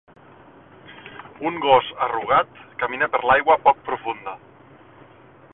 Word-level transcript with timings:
Un 1.49 1.59
gos 1.67 1.91
arrugat 2.07 2.57
camina 2.85 3.13
per 3.17 3.23
l'aigua 3.29 3.61
poc 3.69 3.87
profunda. 3.91 4.39